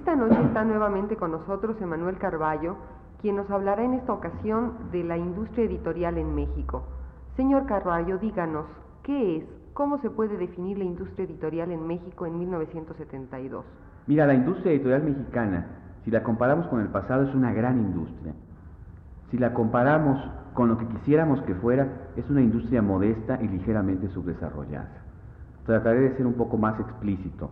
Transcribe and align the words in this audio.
Esta 0.00 0.16
noche 0.16 0.42
está 0.46 0.64
nuevamente 0.64 1.14
con 1.16 1.30
nosotros 1.30 1.76
Emanuel 1.78 2.16
Carballo, 2.16 2.76
quien 3.20 3.36
nos 3.36 3.50
hablará 3.50 3.84
en 3.84 3.92
esta 3.92 4.14
ocasión 4.14 4.72
de 4.92 5.04
la 5.04 5.18
industria 5.18 5.66
editorial 5.66 6.16
en 6.16 6.34
México. 6.34 6.84
Señor 7.36 7.66
Carballo, 7.66 8.16
díganos, 8.16 8.64
¿qué 9.02 9.36
es? 9.36 9.44
¿Cómo 9.74 9.98
se 9.98 10.08
puede 10.08 10.38
definir 10.38 10.78
la 10.78 10.84
industria 10.84 11.26
editorial 11.26 11.70
en 11.70 11.86
México 11.86 12.24
en 12.24 12.38
1972? 12.38 13.62
Mira, 14.06 14.26
la 14.26 14.32
industria 14.32 14.72
editorial 14.72 15.02
mexicana, 15.02 15.66
si 16.06 16.10
la 16.10 16.22
comparamos 16.22 16.66
con 16.68 16.80
el 16.80 16.88
pasado, 16.88 17.24
es 17.24 17.34
una 17.34 17.52
gran 17.52 17.78
industria. 17.78 18.32
Si 19.30 19.36
la 19.36 19.52
comparamos 19.52 20.18
con 20.54 20.70
lo 20.70 20.78
que 20.78 20.86
quisiéramos 20.86 21.42
que 21.42 21.54
fuera, 21.56 21.86
es 22.16 22.28
una 22.30 22.40
industria 22.40 22.80
modesta 22.80 23.38
y 23.42 23.48
ligeramente 23.48 24.08
subdesarrollada. 24.08 25.02
Trataré 25.66 26.00
de 26.00 26.16
ser 26.16 26.26
un 26.26 26.34
poco 26.34 26.56
más 26.56 26.80
explícito. 26.80 27.50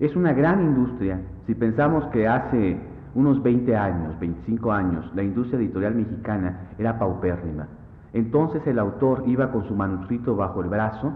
Es 0.00 0.14
una 0.14 0.32
gran 0.32 0.60
industria 0.62 1.20
si 1.46 1.56
pensamos 1.56 2.04
que 2.12 2.28
hace 2.28 2.78
unos 3.16 3.42
20 3.42 3.76
años, 3.76 4.18
25 4.20 4.70
años, 4.70 5.10
la 5.14 5.24
industria 5.24 5.58
editorial 5.58 5.96
mexicana 5.96 6.68
era 6.78 7.00
paupérrima. 7.00 7.66
Entonces 8.12 8.64
el 8.68 8.78
autor 8.78 9.24
iba 9.26 9.50
con 9.50 9.66
su 9.66 9.74
manuscrito 9.74 10.36
bajo 10.36 10.62
el 10.62 10.68
brazo 10.68 11.14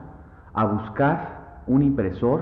a 0.52 0.64
buscar 0.64 1.62
un 1.69 1.83
impresor, 1.83 2.41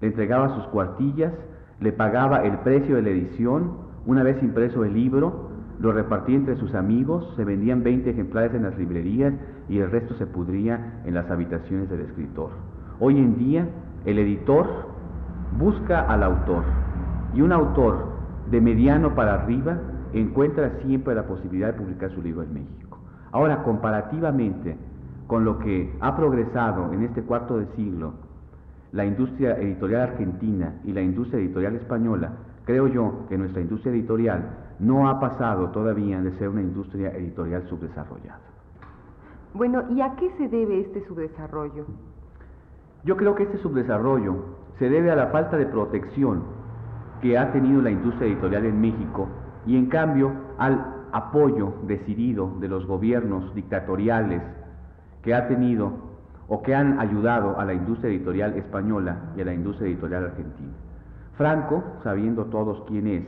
le 0.00 0.08
entregaba 0.08 0.54
sus 0.54 0.64
cuartillas, 0.68 1.32
le 1.80 1.92
pagaba 1.92 2.44
el 2.44 2.58
precio 2.58 2.94
de 2.94 3.02
la 3.02 3.10
edición, 3.10 3.72
una 4.06 4.22
vez 4.22 4.40
impreso 4.44 4.84
el 4.84 4.94
libro, 4.94 5.48
lo 5.80 5.90
repartía 5.92 6.36
entre 6.36 6.56
sus 6.56 6.72
amigos, 6.76 7.32
se 7.34 7.44
vendían 7.44 7.82
20 7.82 8.10
ejemplares 8.10 8.54
en 8.54 8.62
las 8.62 8.78
librerías 8.78 9.34
y 9.68 9.78
el 9.78 9.90
resto 9.90 10.14
se 10.14 10.26
pudría 10.26 11.00
en 11.04 11.14
las 11.14 11.28
habitaciones 11.32 11.90
del 11.90 12.02
escritor. 12.02 12.50
Hoy 13.00 13.18
en 13.18 13.36
día 13.38 13.66
el 14.04 14.20
editor 14.20 14.93
busca 15.58 16.00
al 16.02 16.22
autor 16.22 16.64
y 17.34 17.42
un 17.42 17.52
autor 17.52 18.06
de 18.50 18.60
mediano 18.60 19.14
para 19.14 19.34
arriba 19.34 19.78
encuentra 20.12 20.70
siempre 20.82 21.14
la 21.14 21.24
posibilidad 21.24 21.68
de 21.68 21.78
publicar 21.80 22.10
su 22.10 22.22
libro 22.22 22.42
en 22.42 22.54
México. 22.54 22.98
Ahora, 23.32 23.62
comparativamente 23.62 24.76
con 25.26 25.44
lo 25.44 25.58
que 25.58 25.92
ha 26.00 26.16
progresado 26.16 26.92
en 26.92 27.02
este 27.02 27.22
cuarto 27.22 27.58
de 27.58 27.66
siglo 27.76 28.14
la 28.92 29.04
industria 29.04 29.56
editorial 29.58 30.02
argentina 30.02 30.74
y 30.84 30.92
la 30.92 31.02
industria 31.02 31.40
editorial 31.40 31.74
española, 31.74 32.32
creo 32.64 32.86
yo 32.86 33.26
que 33.28 33.36
nuestra 33.36 33.60
industria 33.60 33.92
editorial 33.92 34.44
no 34.78 35.08
ha 35.08 35.18
pasado 35.18 35.70
todavía 35.70 36.20
de 36.20 36.30
ser 36.38 36.48
una 36.48 36.62
industria 36.62 37.10
editorial 37.10 37.66
subdesarrollada. 37.68 38.40
Bueno, 39.52 39.84
¿y 39.90 40.00
a 40.00 40.14
qué 40.16 40.30
se 40.38 40.48
debe 40.48 40.80
este 40.80 41.04
subdesarrollo? 41.06 41.86
Yo 43.04 43.16
creo 43.16 43.34
que 43.34 43.44
este 43.44 43.58
subdesarrollo 43.58 44.36
se 44.78 44.88
debe 44.88 45.10
a 45.10 45.16
la 45.16 45.28
falta 45.28 45.56
de 45.56 45.66
protección 45.66 46.42
que 47.20 47.38
ha 47.38 47.52
tenido 47.52 47.80
la 47.80 47.90
industria 47.90 48.28
editorial 48.28 48.66
en 48.66 48.80
México 48.80 49.28
y 49.66 49.76
en 49.76 49.86
cambio 49.86 50.32
al 50.58 50.94
apoyo 51.12 51.74
decidido 51.86 52.52
de 52.60 52.68
los 52.68 52.86
gobiernos 52.86 53.54
dictatoriales 53.54 54.42
que 55.22 55.34
ha 55.34 55.48
tenido 55.48 55.92
o 56.48 56.62
que 56.62 56.74
han 56.74 56.98
ayudado 56.98 57.58
a 57.58 57.64
la 57.64 57.72
industria 57.72 58.10
editorial 58.10 58.54
española 58.56 59.16
y 59.36 59.40
a 59.40 59.44
la 59.44 59.54
industria 59.54 59.88
editorial 59.88 60.24
argentina. 60.24 60.72
Franco, 61.36 61.82
sabiendo 62.02 62.46
todos 62.46 62.82
quién 62.86 63.06
es, 63.06 63.24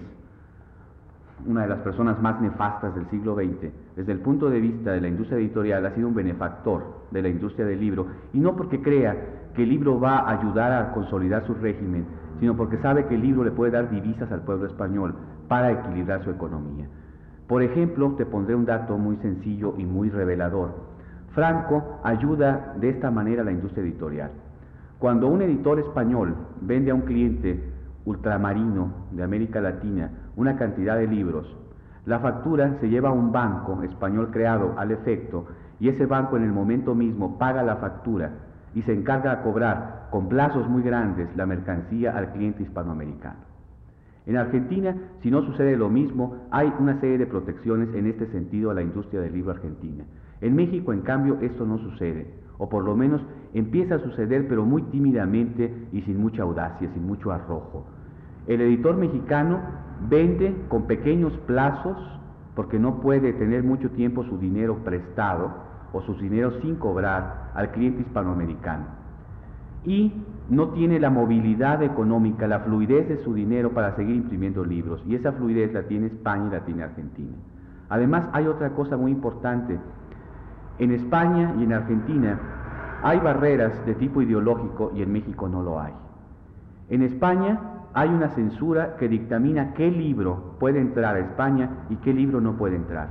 una 1.44 1.62
de 1.62 1.68
las 1.68 1.80
personas 1.80 2.20
más 2.22 2.40
nefastas 2.40 2.94
del 2.94 3.08
siglo 3.10 3.34
XX, 3.34 3.72
desde 3.94 4.12
el 4.12 4.20
punto 4.20 4.48
de 4.48 4.60
vista 4.60 4.92
de 4.92 5.00
la 5.00 5.08
industria 5.08 5.38
editorial, 5.38 5.84
ha 5.84 5.94
sido 5.94 6.08
un 6.08 6.14
benefactor 6.14 6.82
de 7.10 7.22
la 7.22 7.28
industria 7.28 7.66
del 7.66 7.80
libro, 7.80 8.06
y 8.32 8.38
no 8.38 8.56
porque 8.56 8.80
crea 8.80 9.16
que 9.54 9.62
el 9.62 9.68
libro 9.68 10.00
va 10.00 10.18
a 10.18 10.38
ayudar 10.38 10.72
a 10.72 10.92
consolidar 10.92 11.46
su 11.46 11.54
régimen, 11.54 12.06
sino 12.40 12.56
porque 12.56 12.78
sabe 12.78 13.06
que 13.06 13.14
el 13.14 13.22
libro 13.22 13.44
le 13.44 13.50
puede 13.50 13.72
dar 13.72 13.90
divisas 13.90 14.30
al 14.32 14.42
pueblo 14.42 14.66
español 14.66 15.14
para 15.48 15.72
equilibrar 15.72 16.24
su 16.24 16.30
economía. 16.30 16.86
Por 17.46 17.62
ejemplo, 17.62 18.14
te 18.16 18.26
pondré 18.26 18.54
un 18.54 18.66
dato 18.66 18.98
muy 18.98 19.16
sencillo 19.18 19.74
y 19.78 19.84
muy 19.84 20.10
revelador. 20.10 20.74
Franco 21.32 22.00
ayuda 22.02 22.74
de 22.80 22.88
esta 22.88 23.10
manera 23.10 23.42
a 23.42 23.44
la 23.44 23.52
industria 23.52 23.84
editorial. 23.84 24.30
Cuando 24.98 25.28
un 25.28 25.42
editor 25.42 25.78
español 25.78 26.34
vende 26.60 26.90
a 26.90 26.94
un 26.94 27.02
cliente 27.02 27.62
ultramarino 28.06 28.90
de 29.12 29.22
América 29.22 29.60
Latina 29.60 30.10
una 30.36 30.56
cantidad 30.56 30.96
de 30.96 31.06
libros, 31.06 31.56
la 32.06 32.20
factura 32.20 32.78
se 32.80 32.88
lleva 32.88 33.08
a 33.08 33.12
un 33.12 33.32
banco 33.32 33.82
español 33.82 34.30
creado 34.30 34.74
al 34.78 34.92
efecto 34.92 35.46
y 35.80 35.88
ese 35.88 36.06
banco 36.06 36.36
en 36.36 36.44
el 36.44 36.52
momento 36.52 36.94
mismo 36.94 37.36
paga 37.36 37.64
la 37.64 37.76
factura 37.76 38.30
y 38.74 38.82
se 38.82 38.92
encarga 38.92 39.36
de 39.36 39.42
cobrar 39.42 40.06
con 40.10 40.28
plazos 40.28 40.68
muy 40.68 40.82
grandes 40.82 41.28
la 41.34 41.46
mercancía 41.46 42.16
al 42.16 42.32
cliente 42.32 42.62
hispanoamericano. 42.62 43.40
En 44.26 44.36
Argentina, 44.36 44.94
si 45.22 45.30
no 45.30 45.42
sucede 45.42 45.76
lo 45.76 45.88
mismo, 45.88 46.36
hay 46.50 46.72
una 46.78 47.00
serie 47.00 47.18
de 47.18 47.26
protecciones 47.26 47.92
en 47.94 48.06
este 48.06 48.26
sentido 48.26 48.70
a 48.70 48.74
la 48.74 48.82
industria 48.82 49.20
del 49.20 49.32
libro 49.32 49.52
argentina. 49.52 50.04
En 50.40 50.54
México, 50.54 50.92
en 50.92 51.02
cambio, 51.02 51.38
esto 51.40 51.64
no 51.64 51.78
sucede, 51.78 52.34
o 52.58 52.68
por 52.68 52.84
lo 52.84 52.96
menos 52.96 53.20
empieza 53.54 53.96
a 53.96 54.00
suceder, 54.00 54.46
pero 54.48 54.64
muy 54.64 54.82
tímidamente 54.82 55.88
y 55.92 56.02
sin 56.02 56.20
mucha 56.20 56.42
audacia, 56.42 56.88
sin 56.92 57.06
mucho 57.06 57.32
arrojo. 57.32 57.86
El 58.46 58.60
editor 58.60 58.96
mexicano 58.96 59.60
vende 60.08 60.54
con 60.68 60.86
pequeños 60.86 61.32
plazos, 61.46 61.96
porque 62.54 62.78
no 62.78 63.00
puede 63.00 63.32
tener 63.32 63.62
mucho 63.62 63.90
tiempo 63.90 64.24
su 64.24 64.38
dinero 64.38 64.76
prestado, 64.84 65.66
o 65.92 66.02
sus 66.02 66.20
dineros 66.20 66.54
sin 66.62 66.76
cobrar 66.76 67.50
al 67.54 67.70
cliente 67.70 68.02
hispanoamericano. 68.02 68.84
Y 69.84 70.12
no 70.50 70.70
tiene 70.70 70.98
la 70.98 71.10
movilidad 71.10 71.82
económica, 71.82 72.46
la 72.46 72.60
fluidez 72.60 73.08
de 73.08 73.18
su 73.18 73.34
dinero 73.34 73.70
para 73.70 73.94
seguir 73.96 74.16
imprimiendo 74.16 74.64
libros. 74.64 75.02
Y 75.06 75.14
esa 75.14 75.32
fluidez 75.32 75.72
la 75.72 75.84
tiene 75.84 76.06
España 76.06 76.46
y 76.48 76.50
la 76.50 76.64
tiene 76.64 76.82
Argentina. 76.82 77.36
Además, 77.88 78.28
hay 78.32 78.46
otra 78.46 78.70
cosa 78.70 78.96
muy 78.96 79.12
importante. 79.12 79.78
En 80.78 80.90
España 80.90 81.54
y 81.58 81.64
en 81.64 81.72
Argentina 81.72 82.38
hay 83.02 83.20
barreras 83.20 83.72
de 83.86 83.94
tipo 83.94 84.20
ideológico 84.22 84.92
y 84.94 85.02
en 85.02 85.12
México 85.12 85.48
no 85.48 85.62
lo 85.62 85.80
hay. 85.80 85.92
En 86.88 87.02
España 87.02 87.58
hay 87.96 88.10
una 88.10 88.28
censura 88.28 88.96
que 88.98 89.08
dictamina 89.08 89.72
qué 89.72 89.90
libro 89.90 90.56
puede 90.60 90.78
entrar 90.80 91.16
a 91.16 91.20
España 91.20 91.86
y 91.88 91.96
qué 91.96 92.12
libro 92.12 92.42
no 92.42 92.58
puede 92.58 92.76
entrar. 92.76 93.08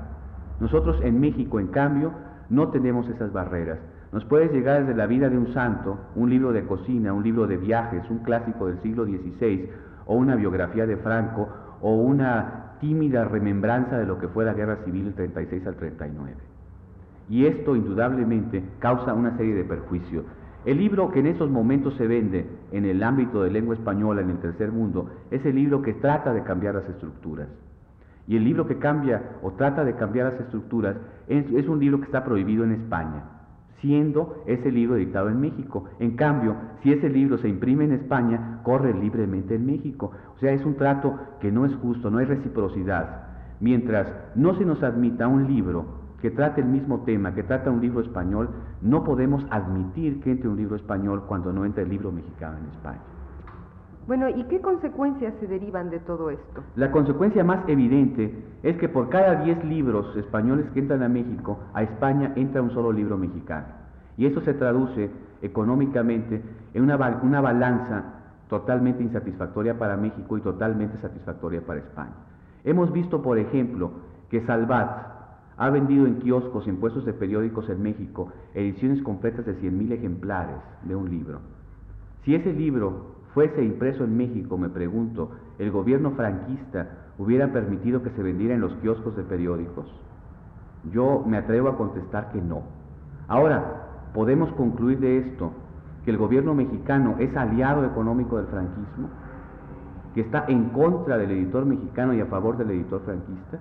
Nosotros 0.59 1.00
en 1.01 1.19
México, 1.19 1.59
en 1.59 1.69
cambio, 1.69 2.12
no 2.51 2.69
tenemos 2.69 3.09
esas 3.09 3.34
barreras. 3.34 3.79
Nos 4.12 4.25
puede 4.25 4.47
llegar 4.50 4.81
desde 4.81 4.94
la 4.94 5.08
vida 5.08 5.28
de 5.28 5.40
un 5.40 5.52
santo, 5.55 5.97
un 6.14 6.29
libro 6.29 6.53
de 6.53 6.66
cocina, 6.66 7.14
un 7.14 7.23
libro 7.23 7.47
de 7.47 7.58
viajes, 7.58 8.08
un 8.11 8.20
clásico 8.20 8.67
del 8.67 8.79
siglo 8.84 9.05
XVI, 9.05 9.72
o 10.05 10.17
una 10.17 10.35
biografía 10.35 10.85
de 10.85 10.97
Franco, 10.97 11.49
o 11.81 11.96
una 11.96 12.76
tímida 12.79 13.26
remembranza 13.26 13.97
de 13.97 14.05
lo 14.05 14.20
que 14.20 14.28
fue 14.28 14.46
la 14.46 14.53
guerra 14.53 14.78
civil 14.85 15.05
del 15.05 15.16
36 15.16 15.66
al 15.66 15.76
39. 15.78 16.35
Y 17.28 17.47
esto 17.47 17.76
indudablemente 17.76 18.64
causa 18.78 19.16
una 19.16 19.35
serie 19.35 19.55
de 19.55 19.64
perjuicios. 19.64 20.26
El 20.66 20.79
libro 20.79 21.12
que 21.12 21.20
en 21.20 21.28
esos 21.28 21.50
momentos 21.52 21.94
se 21.96 22.08
vende 22.08 22.47
en 22.72 22.85
el 22.85 23.03
ámbito 23.03 23.44
de 23.44 23.52
lengua 23.52 23.76
española 23.76 24.22
en 24.22 24.32
el 24.32 24.40
tercer 24.40 24.72
mundo 24.72 25.12
es 25.29 25.46
el 25.46 25.56
libro 25.56 25.84
que 25.84 25.94
trata 25.94 26.34
de 26.34 26.44
cambiar 26.44 26.73
las 26.73 26.90
estructuras. 26.90 27.47
Y 28.28 28.35
el 28.35 28.44
libro 28.44 28.66
que 28.66 28.79
cambia 28.79 29.38
o 29.44 29.52
trata 29.52 29.85
de 29.85 29.94
cambiar 29.94 30.32
las 30.32 30.41
estructuras 30.41 30.96
es, 31.28 31.67
un 31.67 31.79
libro 31.79 32.00
que 32.00 32.06
está 32.06 32.26
prohibido 32.26 32.64
en 32.64 32.72
España, 32.72 33.23
siendo 33.79 34.44
ese 34.47 34.72
libro 34.72 34.96
editado 34.96 35.29
en 35.29 35.40
México. 35.40 35.85
En 36.00 36.16
cambio, 36.16 36.56
si 36.82 36.91
ese 36.91 37.09
libro 37.09 37.38
se 37.38 37.47
imprime 37.47 37.85
en 37.85 37.91
España, 37.91 38.62
corre 38.64 38.91
libremente 38.91 39.53
en 39.53 39.67
México. 39.67 40.14
O 40.35 40.40
sea, 40.40 40.52
es 40.52 40.66
un 40.66 40.78
trato 40.78 41.20
que 41.41 41.52
no 41.52 41.66
es 41.66 41.76
justo, 41.76 42.09
no 42.09 42.17
hay 42.17 42.26
reciprocidad. 42.26 43.28
Mientras 43.59 44.12
no 44.34 44.56
se 44.56 44.66
nos 44.66 44.82
admita 44.82 45.28
un 45.28 45.46
libro 45.46 46.04
que 46.25 46.31
trate 46.31 46.59
el 46.59 46.66
mismo 46.66 47.01
tema, 47.01 47.35
que 47.35 47.43
trata 47.43 47.69
un 47.69 47.79
libro 47.79 48.01
español, 48.01 48.49
no 48.81 49.03
podemos 49.03 49.45
admitir 49.51 50.22
que 50.22 50.31
entre 50.31 50.49
un 50.49 50.57
libro 50.57 50.75
español 50.75 51.25
cuando 51.27 51.53
no 51.53 51.66
entra 51.66 51.83
el 51.83 51.89
libro 51.89 52.11
mexicano 52.11 52.57
en 52.57 52.66
España. 52.72 53.01
Bueno, 54.07 54.27
¿y 54.29 54.43
qué 54.45 54.59
consecuencias 54.59 55.35
se 55.39 55.45
derivan 55.45 55.91
de 55.91 55.99
todo 55.99 56.31
esto? 56.31 56.63
La 56.77 56.89
consecuencia 56.89 57.43
más 57.43 57.59
evidente 57.69 58.43
es 58.63 58.75
que 58.77 58.89
por 58.89 59.09
cada 59.09 59.43
10 59.43 59.66
libros 59.66 60.17
españoles 60.17 60.66
que 60.73 60.79
entran 60.79 61.03
a 61.03 61.09
México, 61.09 61.59
a 61.75 61.83
España 61.83 62.33
entra 62.35 62.59
un 62.59 62.71
solo 62.71 62.91
libro 62.91 63.19
mexicano. 63.19 63.67
Y 64.17 64.25
eso 64.25 64.41
se 64.41 64.55
traduce 64.55 65.11
económicamente 65.43 66.41
en 66.73 66.81
una, 66.81 67.19
una 67.21 67.39
balanza 67.39 68.03
totalmente 68.49 69.03
insatisfactoria 69.03 69.78
para 69.78 69.95
México 69.95 70.39
y 70.39 70.41
totalmente 70.41 70.97
satisfactoria 70.97 71.61
para 71.61 71.81
España. 71.81 72.16
Hemos 72.63 72.91
visto, 72.91 73.21
por 73.21 73.37
ejemplo, 73.37 73.91
que 74.31 74.41
Salvat 74.47 75.15
ha 75.57 75.69
vendido 75.69 76.05
en 76.05 76.16
kioscos 76.16 76.67
en 76.67 76.78
puestos 76.78 77.05
de 77.05 77.13
periódicos 77.13 77.69
en 77.69 77.81
México 77.81 78.31
ediciones 78.53 79.02
completas 79.03 79.46
de 79.46 79.55
100.000 79.59 79.93
ejemplares 79.93 80.57
de 80.84 80.96
un 80.96 81.09
libro. 81.09 81.40
Si 82.23 82.35
ese 82.35 82.53
libro 82.53 83.16
fuese 83.34 83.63
impreso 83.63 84.03
en 84.03 84.17
México, 84.17 84.57
me 84.57 84.69
pregunto, 84.69 85.31
¿el 85.59 85.72
gobierno 85.72 86.11
franquista 86.11 86.87
hubiera 87.17 87.52
permitido 87.52 88.03
que 88.03 88.09
se 88.11 88.23
vendiera 88.23 88.55
en 88.55 88.61
los 88.61 88.73
kioscos 88.75 89.16
de 89.16 89.23
periódicos? 89.23 89.85
Yo 90.91 91.23
me 91.25 91.37
atrevo 91.37 91.69
a 91.69 91.78
contestar 91.78 92.31
que 92.31 92.41
no. 92.41 92.63
Ahora, 93.28 94.09
podemos 94.13 94.52
concluir 94.53 94.99
de 94.99 95.17
esto 95.17 95.52
que 96.03 96.11
el 96.11 96.17
gobierno 96.17 96.53
mexicano 96.53 97.16
es 97.19 97.35
aliado 97.35 97.84
económico 97.85 98.37
del 98.37 98.47
franquismo, 98.47 99.09
que 100.13 100.22
está 100.22 100.46
en 100.47 100.69
contra 100.69 101.17
del 101.17 101.31
editor 101.31 101.66
mexicano 101.66 102.13
y 102.13 102.22
a 102.22 102.28
favor 102.28 102.57
del 102.57 102.72
editor 102.72 103.02
franquista. 103.02 103.59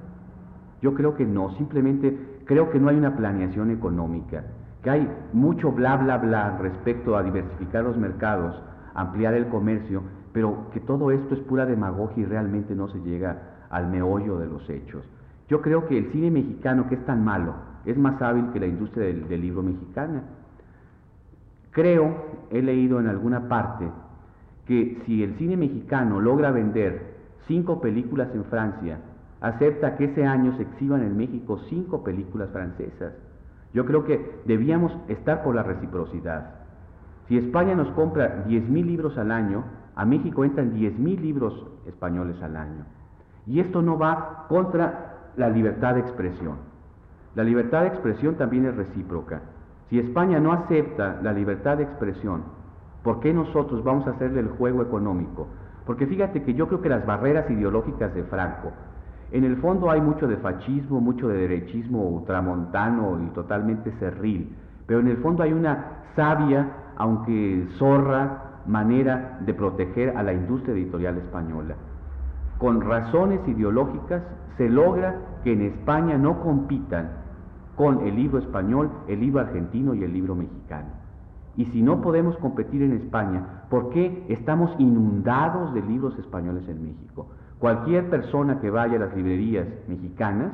Yo 0.84 0.92
creo 0.92 1.14
que 1.14 1.24
no, 1.24 1.50
simplemente 1.56 2.14
creo 2.44 2.68
que 2.68 2.78
no 2.78 2.90
hay 2.90 2.98
una 2.98 3.16
planeación 3.16 3.70
económica, 3.70 4.44
que 4.82 4.90
hay 4.90 5.10
mucho 5.32 5.72
bla, 5.72 5.96
bla, 5.96 6.18
bla 6.18 6.58
respecto 6.58 7.16
a 7.16 7.22
diversificar 7.22 7.84
los 7.84 7.96
mercados, 7.96 8.54
ampliar 8.92 9.32
el 9.32 9.48
comercio, 9.48 10.02
pero 10.34 10.68
que 10.74 10.80
todo 10.80 11.10
esto 11.10 11.36
es 11.36 11.40
pura 11.40 11.64
demagogia 11.64 12.22
y 12.22 12.26
realmente 12.26 12.74
no 12.74 12.88
se 12.88 13.00
llega 13.00 13.64
al 13.70 13.88
meollo 13.88 14.38
de 14.38 14.46
los 14.46 14.68
hechos. 14.68 15.02
Yo 15.48 15.62
creo 15.62 15.86
que 15.86 15.96
el 15.96 16.12
cine 16.12 16.30
mexicano, 16.30 16.86
que 16.86 16.96
es 16.96 17.06
tan 17.06 17.24
malo, 17.24 17.54
es 17.86 17.96
más 17.96 18.20
hábil 18.20 18.50
que 18.52 18.60
la 18.60 18.66
industria 18.66 19.06
del, 19.06 19.40
libro 19.40 19.62
mexicana. 19.62 20.24
Creo, 21.70 22.14
he 22.50 22.60
leído 22.60 23.00
en 23.00 23.06
alguna 23.06 23.48
parte, 23.48 23.88
que 24.66 25.00
si 25.06 25.22
el 25.22 25.38
cine 25.38 25.56
mexicano 25.56 26.20
logra 26.20 26.50
vender 26.50 27.14
cinco 27.46 27.80
películas 27.80 28.28
en 28.34 28.44
Francia, 28.44 28.98
acepta 29.44 29.96
que 29.96 30.06
ese 30.06 30.24
año 30.24 30.56
se 30.56 30.62
exhiban 30.62 31.02
en 31.02 31.18
México 31.18 31.58
cinco 31.68 32.02
películas 32.02 32.48
francesas. 32.50 33.12
Yo 33.74 33.84
creo 33.84 34.04
que 34.04 34.40
debíamos 34.46 34.90
estar 35.08 35.42
por 35.42 35.54
la 35.54 35.62
reciprocidad. 35.62 36.54
Si 37.28 37.36
España 37.36 37.74
nos 37.74 37.88
compra 37.88 38.46
10.000 38.46 38.86
libros 38.86 39.18
al 39.18 39.30
año, 39.30 39.64
a 39.96 40.06
México 40.06 40.46
entran 40.46 40.72
10.000 40.72 41.20
libros 41.20 41.66
españoles 41.86 42.42
al 42.42 42.56
año. 42.56 42.86
Y 43.46 43.60
esto 43.60 43.82
no 43.82 43.98
va 43.98 44.46
contra 44.48 45.30
la 45.36 45.50
libertad 45.50 45.94
de 45.94 46.00
expresión. 46.00 46.56
La 47.34 47.44
libertad 47.44 47.82
de 47.82 47.88
expresión 47.88 48.36
también 48.36 48.64
es 48.64 48.74
recíproca. 48.74 49.42
Si 49.90 49.98
España 49.98 50.40
no 50.40 50.54
acepta 50.54 51.20
la 51.22 51.34
libertad 51.34 51.76
de 51.76 51.84
expresión, 51.84 52.44
¿por 53.02 53.20
qué 53.20 53.34
nosotros 53.34 53.84
vamos 53.84 54.06
a 54.06 54.12
hacerle 54.12 54.40
el 54.40 54.48
juego 54.48 54.80
económico? 54.80 55.48
Porque 55.84 56.06
fíjate 56.06 56.42
que 56.44 56.54
yo 56.54 56.66
creo 56.66 56.80
que 56.80 56.88
las 56.88 57.04
barreras 57.04 57.50
ideológicas 57.50 58.14
de 58.14 58.24
Franco, 58.24 58.72
en 59.34 59.42
el 59.42 59.56
fondo 59.56 59.90
hay 59.90 60.00
mucho 60.00 60.28
de 60.28 60.36
fascismo, 60.36 61.00
mucho 61.00 61.26
de 61.26 61.36
derechismo 61.36 62.04
ultramontano 62.04 63.20
y 63.20 63.34
totalmente 63.34 63.90
cerril, 63.98 64.54
pero 64.86 65.00
en 65.00 65.08
el 65.08 65.16
fondo 65.16 65.42
hay 65.42 65.52
una 65.52 66.04
sabia, 66.14 66.70
aunque 66.96 67.66
zorra, 67.76 68.60
manera 68.68 69.40
de 69.44 69.52
proteger 69.52 70.16
a 70.16 70.22
la 70.22 70.32
industria 70.32 70.74
editorial 70.74 71.18
española. 71.18 71.74
Con 72.58 72.80
razones 72.80 73.40
ideológicas 73.48 74.22
se 74.56 74.68
logra 74.68 75.16
que 75.42 75.52
en 75.52 75.62
España 75.62 76.16
no 76.16 76.40
compitan 76.40 77.10
con 77.74 78.06
el 78.06 78.14
libro 78.14 78.38
español, 78.38 78.88
el 79.08 79.18
libro 79.18 79.40
argentino 79.40 79.94
y 79.94 80.04
el 80.04 80.12
libro 80.12 80.36
mexicano. 80.36 80.90
Y 81.56 81.64
si 81.66 81.82
no 81.82 82.00
podemos 82.00 82.36
competir 82.36 82.82
en 82.82 82.92
España, 82.92 83.64
¿por 83.68 83.90
qué 83.90 84.26
estamos 84.28 84.70
inundados 84.78 85.74
de 85.74 85.82
libros 85.82 86.16
españoles 86.20 86.68
en 86.68 86.84
México? 86.84 87.26
Cualquier 87.58 88.10
persona 88.10 88.60
que 88.60 88.70
vaya 88.70 88.96
a 88.96 89.00
las 89.00 89.16
librerías 89.16 89.66
mexicanas, 89.88 90.52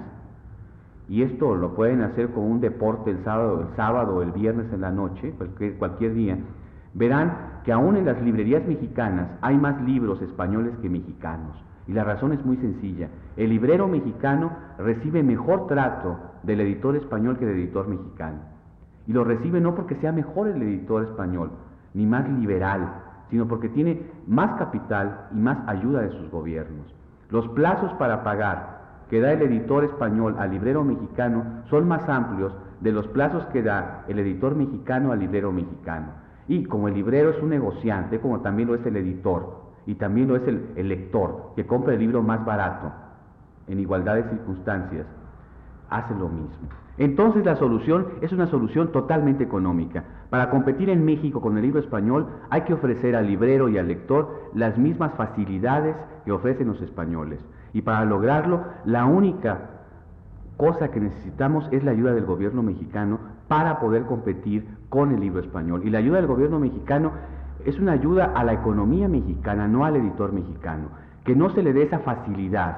y 1.08 1.22
esto 1.22 1.56
lo 1.56 1.74
pueden 1.74 2.02
hacer 2.02 2.28
como 2.30 2.46
un 2.46 2.60
deporte 2.60 3.10
el 3.10 3.24
sábado, 3.24 3.62
el 3.62 3.76
sábado 3.76 4.22
el 4.22 4.30
viernes 4.30 4.72
en 4.72 4.80
la 4.80 4.92
noche, 4.92 5.32
cualquier, 5.32 5.74
cualquier 5.74 6.14
día, 6.14 6.38
verán 6.94 7.60
que 7.64 7.72
aún 7.72 7.96
en 7.96 8.06
las 8.06 8.20
librerías 8.22 8.66
mexicanas 8.66 9.28
hay 9.40 9.56
más 9.56 9.82
libros 9.82 10.22
españoles 10.22 10.72
que 10.80 10.88
mexicanos. 10.88 11.56
Y 11.86 11.92
la 11.92 12.04
razón 12.04 12.32
es 12.32 12.44
muy 12.44 12.56
sencilla. 12.58 13.08
El 13.36 13.50
librero 13.50 13.88
mexicano 13.88 14.52
recibe 14.78 15.22
mejor 15.22 15.66
trato 15.66 16.16
del 16.44 16.60
editor 16.60 16.94
español 16.94 17.38
que 17.38 17.46
del 17.46 17.56
editor 17.56 17.88
mexicano. 17.88 18.38
Y 19.06 19.12
lo 19.12 19.24
recibe 19.24 19.60
no 19.60 19.74
porque 19.74 19.96
sea 19.96 20.12
mejor 20.12 20.48
el 20.48 20.62
editor 20.62 21.02
español, 21.02 21.50
ni 21.94 22.06
más 22.06 22.28
liberal, 22.28 22.99
sino 23.30 23.46
porque 23.46 23.68
tiene 23.68 24.02
más 24.26 24.58
capital 24.58 25.28
y 25.32 25.38
más 25.38 25.58
ayuda 25.66 26.02
de 26.02 26.10
sus 26.10 26.30
gobiernos. 26.30 26.94
Los 27.30 27.48
plazos 27.48 27.92
para 27.94 28.22
pagar 28.24 28.80
que 29.08 29.20
da 29.20 29.32
el 29.32 29.42
editor 29.42 29.84
español 29.84 30.36
al 30.38 30.50
librero 30.50 30.84
mexicano 30.84 31.44
son 31.68 31.88
más 31.88 32.08
amplios 32.08 32.52
de 32.80 32.92
los 32.92 33.06
plazos 33.08 33.44
que 33.46 33.62
da 33.62 34.04
el 34.08 34.18
editor 34.18 34.54
mexicano 34.54 35.12
al 35.12 35.20
librero 35.20 35.52
mexicano. 35.52 36.08
Y 36.48 36.64
como 36.64 36.88
el 36.88 36.94
librero 36.94 37.30
es 37.30 37.42
un 37.42 37.50
negociante, 37.50 38.20
como 38.20 38.40
también 38.40 38.68
lo 38.68 38.74
es 38.74 38.84
el 38.86 38.96
editor, 38.96 39.60
y 39.86 39.94
también 39.94 40.28
lo 40.28 40.36
es 40.36 40.42
el, 40.46 40.88
lector, 40.88 41.52
que 41.56 41.66
compra 41.66 41.94
el 41.94 42.00
libro 42.00 42.22
más 42.22 42.44
barato, 42.44 42.92
en 43.66 43.80
igualdad 43.80 44.16
de 44.16 44.24
circunstancias, 44.24 45.06
hace 45.90 46.14
lo 46.14 46.28
mismo. 46.28 46.68
Entonces 46.98 47.44
la 47.44 47.56
solución 47.56 48.06
es 48.20 48.32
una 48.32 48.46
solución 48.46 48.92
totalmente 48.92 49.42
económica. 49.42 50.04
Para 50.28 50.50
competir 50.50 50.90
en 50.90 51.04
México 51.04 51.40
con 51.40 51.56
el 51.56 51.62
libro 51.62 51.80
español 51.80 52.26
hay 52.50 52.62
que 52.62 52.74
ofrecer 52.74 53.16
al 53.16 53.26
librero 53.26 53.68
y 53.68 53.78
al 53.78 53.88
lector 53.88 54.50
las 54.54 54.76
mismas 54.78 55.12
facilidades 55.14 55.96
que 56.24 56.32
ofrecen 56.32 56.68
los 56.68 56.80
españoles. 56.82 57.40
Y 57.72 57.82
para 57.82 58.04
lograrlo, 58.04 58.64
la 58.84 59.06
única 59.06 59.70
cosa 60.56 60.90
que 60.90 61.00
necesitamos 61.00 61.66
es 61.70 61.82
la 61.84 61.92
ayuda 61.92 62.12
del 62.12 62.26
gobierno 62.26 62.62
mexicano 62.62 63.18
para 63.48 63.80
poder 63.80 64.04
competir 64.04 64.68
con 64.90 65.12
el 65.12 65.20
libro 65.20 65.40
español. 65.40 65.82
Y 65.84 65.90
la 65.90 65.98
ayuda 65.98 66.18
del 66.18 66.26
gobierno 66.26 66.60
mexicano 66.60 67.12
es 67.64 67.78
una 67.78 67.92
ayuda 67.92 68.32
a 68.34 68.44
la 68.44 68.52
economía 68.52 69.08
mexicana, 69.08 69.68
no 69.68 69.86
al 69.86 69.96
editor 69.96 70.32
mexicano. 70.32 70.88
Que 71.24 71.34
no 71.34 71.48
se 71.50 71.62
le 71.62 71.72
dé 71.72 71.84
esa 71.84 72.00
facilidad 72.00 72.76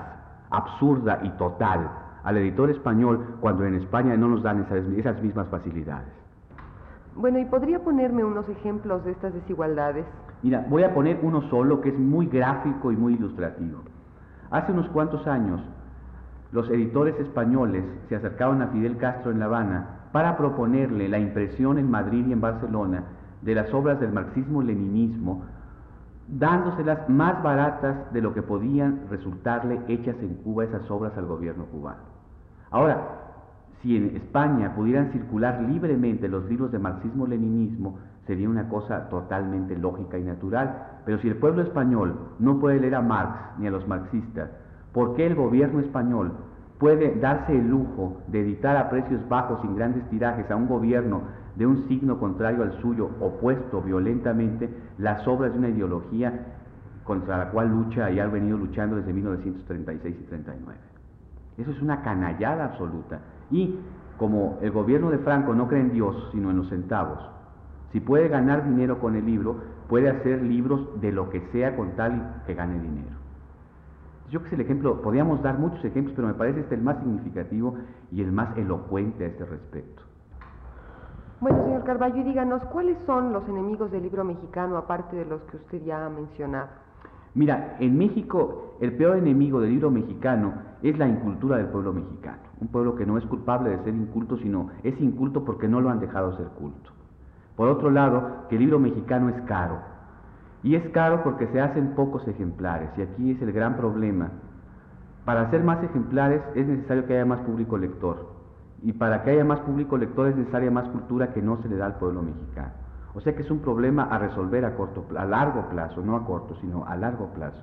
absurda 0.51 1.21
y 1.25 1.31
total 1.31 1.91
al 2.25 2.37
editor 2.37 2.71
español 2.71 3.37
cuando 3.41 3.65
en 3.65 3.75
España 3.75 4.17
no 4.17 4.29
nos 4.29 4.43
dan 4.43 4.67
esas, 4.97 5.23
mismas 5.23 5.49
facilidades. 5.49 6.09
Bueno, 7.15 7.39
¿y 7.39 7.45
podría 7.45 7.81
ponerme 7.81 8.25
unos 8.25 8.49
ejemplos 8.49 9.05
de 9.05 9.13
estas 9.13 9.35
desigualdades? 9.35 10.07
Mira, 10.43 10.65
voy 10.69 10.83
a 10.83 10.95
poner 10.95 11.19
uno 11.23 11.43
solo 11.51 11.81
que 11.81 11.91
es 11.91 11.99
muy 11.99 12.27
gráfico 12.27 12.91
y 12.91 12.97
muy 12.97 13.15
ilustrativo. 13.15 13.81
Hace 14.51 14.73
unos 14.73 14.89
cuantos 14.89 15.27
años, 15.27 15.61
los 16.53 16.69
editores 16.71 17.19
españoles 17.19 17.85
se 18.09 18.17
acercaban 18.17 18.63
a 18.63 18.69
Fidel 18.69 18.97
Castro 18.99 19.31
en 19.31 19.39
La 19.39 19.47
Habana 19.47 20.09
para 20.13 20.37
proponerle 20.37 21.09
la 21.09 21.19
impresión 21.19 21.79
en 21.79 21.91
Madrid 21.91 22.27
y 22.27 22.33
en 22.33 22.41
Barcelona 22.41 23.05
de 23.41 23.55
las 23.55 23.73
obras 23.75 23.99
del 24.01 24.13
marxismo-leninismo, 24.13 25.45
dándoselas 26.29 27.09
más 27.09 27.43
baratas 27.43 28.13
de 28.13 28.21
lo 28.23 28.33
que 28.35 28.43
podían 28.43 29.07
resultarle 29.11 29.81
hechas 29.89 30.17
en 30.21 30.35
Cuba 30.37 30.65
esas 30.65 30.91
obras 30.91 31.17
al 31.17 31.27
gobierno 31.27 31.65
cubano. 31.67 32.12
Ahora, 32.73 33.01
si 33.83 33.97
en 33.97 34.17
España 34.17 34.75
pudieran 34.75 35.13
circular 35.13 35.61
libremente 35.63 36.27
los 36.27 36.49
libros 36.49 36.73
de 36.73 36.79
marxismo-leninismo, 36.79 37.99
sería 38.27 38.49
una 38.49 38.69
cosa 38.69 39.09
totalmente 39.11 39.77
lógica 39.77 40.19
y 40.19 40.25
natural. 40.25 41.01
Pero 41.05 41.19
si 41.19 41.29
el 41.29 41.37
pueblo 41.37 41.63
español 41.63 42.15
no 42.39 42.59
puede 42.59 42.81
leer 42.81 42.95
a 42.95 43.03
Marx 43.03 43.59
ni 43.59 43.67
a 43.67 43.71
los 43.71 43.87
marxistas, 43.87 44.51
¿por 44.93 45.15
qué 45.15 45.27
el 45.27 45.35
gobierno 45.35 45.81
español 45.81 46.33
puede 46.79 47.15
darse 47.17 47.53
el 47.53 47.69
lujo 47.69 48.23
de 48.29 48.41
editar 48.41 48.77
a 48.77 48.89
precios 48.89 49.21
bajos 49.29 49.61
sin 49.61 49.77
grandes 49.77 50.09
tirajes 50.09 50.51
a 50.51 50.57
un 50.57 50.67
gobierno 50.67 51.23
de 51.57 51.67
un 51.67 51.87
signo 51.89 52.19
contrario 52.19 52.63
al 52.63 52.81
suyo, 52.81 53.11
opuesto 53.21 53.83
violentamente, 53.83 54.71
las 54.99 55.27
obras 55.29 55.53
de 55.53 55.59
una 55.59 55.69
ideología 55.69 56.47
contra 57.05 57.37
la 57.37 57.51
cual 57.51 57.69
lucha 57.69 58.11
y 58.11 58.19
ha 58.19 58.27
venido 58.27 58.57
luchando 58.57 58.97
desde 58.97 59.13
1936 59.13 60.17
y 60.19 60.25
39? 60.25 60.92
Eso 61.59 61.71
es 61.71 61.83
una 61.83 62.03
canallada 62.03 62.65
absoluta. 62.65 63.21
Y 63.51 63.79
como 64.19 64.59
el 64.63 64.71
gobierno 64.71 65.11
de 65.11 65.19
Franco 65.19 65.55
no 65.55 65.69
cree 65.69 65.81
en 65.81 65.93
Dios, 65.93 66.29
sino 66.33 66.51
en 66.51 66.59
los 66.59 66.69
centavos, 66.69 67.19
si 67.93 68.01
puede 68.01 68.29
ganar 68.29 68.65
dinero 68.65 68.99
con 68.99 69.17
el 69.17 69.27
libro, 69.27 69.57
puede 69.89 70.09
hacer 70.09 70.43
libros 70.43 71.01
de 71.01 71.13
lo 71.13 71.29
que 71.29 71.41
sea 71.53 71.77
con 71.77 71.91
tal 71.93 72.43
que 72.47 72.55
gane 72.55 72.81
dinero. 72.81 73.17
Yo 74.31 74.43
que 74.43 74.49
sé 74.49 74.55
el 74.55 74.63
ejemplo, 74.63 75.03
podríamos 75.03 75.43
dar 75.43 75.59
muchos 75.59 75.85
ejemplos, 75.85 76.15
pero 76.17 76.29
me 76.29 76.35
parece 76.35 76.61
este 76.61 76.75
el 76.75 76.83
más 76.83 76.99
significativo 77.01 77.75
y 78.11 78.23
el 78.23 78.33
más 78.33 78.57
elocuente 78.57 79.25
a 79.25 79.29
este 79.29 79.45
respecto. 79.45 80.03
Bueno, 81.43 81.65
señor 81.65 81.85
Carballo, 81.85 82.17
y 82.17 82.23
díganos, 82.23 82.63
¿cuáles 82.67 82.97
son 83.05 83.33
los 83.33 83.47
enemigos 83.49 83.91
del 83.91 84.05
libro 84.05 84.25
mexicano, 84.25 84.79
aparte 84.79 85.17
de 85.17 85.27
los 85.27 85.43
que 85.43 85.57
usted 85.59 85.83
ya 85.85 86.07
ha 86.07 86.09
mencionado? 86.09 86.69
Mira, 87.35 87.77
en 87.81 87.97
México 87.97 88.77
el 88.81 88.93
peor 88.95 89.17
enemigo 89.17 89.61
del 89.61 89.71
libro 89.71 89.91
mexicano 89.91 90.55
es 90.83 90.99
la 90.99 91.09
incultura 91.09 91.57
del 91.57 91.69
pueblo 91.69 91.93
mexicano. 91.93 92.39
Un 92.61 92.69
pueblo 92.69 92.95
que 92.95 93.07
no 93.07 93.17
es 93.17 93.25
culpable 93.27 93.71
de 93.71 93.85
ser 93.85 93.95
inculto, 93.95 94.37
sino 94.39 94.71
es 94.83 95.01
inculto 95.01 95.45
porque 95.45 95.69
no 95.69 95.81
lo 95.81 95.89
han 95.89 96.01
dejado 96.01 96.37
ser 96.37 96.49
culto. 96.49 96.91
Por 97.57 97.69
otro 97.69 97.91
lado, 97.91 98.47
que 98.49 98.57
el 98.57 98.63
libro 98.63 98.79
mexicano 98.79 99.29
es 99.29 99.41
caro. 99.43 99.79
Y 100.63 100.75
es 100.75 100.89
caro 100.91 101.23
porque 101.23 101.47
se 101.49 101.61
hacen 101.61 101.95
pocos 101.95 102.27
ejemplares. 102.29 102.91
Y 102.97 103.03
aquí 103.03 103.31
es 103.31 103.41
el 103.41 103.53
gran 103.53 103.77
problema. 103.77 104.31
Para 105.25 105.43
hacer 105.43 105.63
más 105.63 105.83
ejemplares 105.83 106.43
es 106.55 106.67
necesario 106.67 107.07
que 107.07 107.15
haya 107.15 107.25
más 107.25 107.41
público 107.41 107.79
lector. 107.79 108.33
Y 108.83 108.93
para 108.93 109.23
que 109.23 109.31
haya 109.31 109.45
más 109.45 109.61
público 109.61 109.97
lector 109.97 110.29
es 110.29 110.37
necesaria 110.37 110.71
más 110.71 110.89
cultura 110.89 111.33
que 111.33 111.41
no 111.41 111.63
se 111.63 111.69
le 111.69 111.77
da 111.77 111.87
al 111.87 111.99
pueblo 111.99 112.23
mexicano. 112.23 112.82
O 113.15 113.21
sea 113.21 113.35
que 113.35 113.43
es 113.43 113.51
un 113.51 113.59
problema 113.59 114.05
a 114.05 114.19
resolver 114.19 114.65
a, 114.65 114.75
corto, 114.75 115.05
a 115.17 115.25
largo 115.25 115.69
plazo, 115.69 116.01
no 116.03 116.17
a 116.17 116.25
corto, 116.25 116.55
sino 116.61 116.87
a 116.87 116.97
largo 116.97 117.27
plazo. 117.35 117.61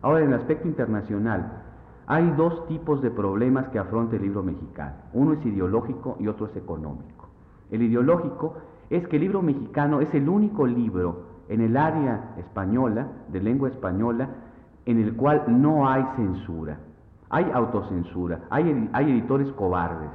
Ahora, 0.00 0.20
en 0.20 0.28
el 0.28 0.34
aspecto 0.34 0.68
internacional, 0.68 1.62
hay 2.06 2.30
dos 2.32 2.66
tipos 2.68 3.00
de 3.02 3.10
problemas 3.10 3.68
que 3.68 3.78
afronta 3.78 4.16
el 4.16 4.22
libro 4.22 4.42
mexicano. 4.42 4.94
Uno 5.12 5.34
es 5.34 5.46
ideológico 5.46 6.16
y 6.20 6.28
otro 6.28 6.46
es 6.46 6.56
económico. 6.56 7.28
El 7.70 7.82
ideológico 7.82 8.54
es 8.90 9.06
que 9.08 9.16
el 9.16 9.22
libro 9.22 9.42
mexicano 9.42 10.00
es 10.00 10.12
el 10.14 10.28
único 10.28 10.66
libro 10.66 11.32
en 11.48 11.60
el 11.60 11.76
área 11.76 12.34
española, 12.38 13.08
de 13.28 13.40
lengua 13.40 13.68
española, 13.68 14.28
en 14.84 15.00
el 15.00 15.16
cual 15.16 15.44
no 15.48 15.88
hay 15.88 16.04
censura. 16.16 16.78
Hay 17.30 17.50
autocensura, 17.52 18.40
hay, 18.50 18.90
hay 18.92 19.10
editores 19.10 19.50
cobardes, 19.52 20.10